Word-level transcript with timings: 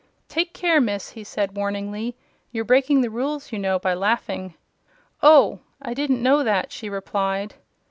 "Take 0.27 0.55
care, 0.55 0.81
Miss!" 0.81 1.11
he 1.11 1.23
said, 1.23 1.55
warningly. 1.55 2.15
"You're 2.51 2.65
breaking 2.65 3.01
the 3.01 3.11
rules, 3.11 3.51
you 3.51 3.59
know, 3.59 3.77
by 3.77 3.93
laughing." 3.93 4.55
"Oh, 5.21 5.59
I 5.79 5.93
didn't 5.93 6.23
know 6.23 6.41
that," 6.43 6.71
she 6.71 6.89
replied. 6.89 7.53